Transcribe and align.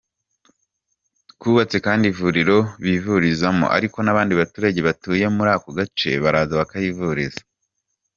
Twubatse 1.31 1.77
kandi 1.85 2.05
ivuriro 2.11 2.57
bivurizamo 2.83 3.65
ariko 3.77 3.97
n’abandi 4.01 4.33
baturage 4.41 4.79
batuye 4.87 5.25
muri 5.35 5.49
ako 5.55 5.69
gace 5.77 6.09
baraza 6.23 6.53
bakahivuriza. 6.61 7.41